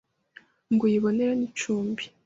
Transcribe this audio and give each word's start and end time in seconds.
Ngo 0.73 0.83
uyibonere 0.85 1.33
n’icumbi 1.39 2.03